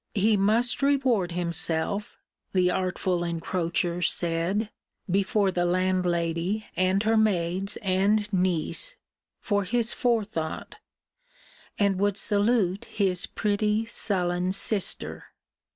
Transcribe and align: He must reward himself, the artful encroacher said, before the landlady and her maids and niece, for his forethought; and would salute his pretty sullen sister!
He 0.15 0.35
must 0.35 0.81
reward 0.81 1.33
himself, 1.33 2.17
the 2.53 2.71
artful 2.71 3.19
encroacher 3.23 4.01
said, 4.01 4.71
before 5.07 5.51
the 5.51 5.63
landlady 5.63 6.65
and 6.75 7.03
her 7.03 7.15
maids 7.15 7.77
and 7.83 8.27
niece, 8.33 8.95
for 9.41 9.63
his 9.63 9.93
forethought; 9.93 10.77
and 11.77 11.99
would 11.99 12.17
salute 12.17 12.85
his 12.85 13.27
pretty 13.27 13.85
sullen 13.85 14.51
sister! 14.53 15.25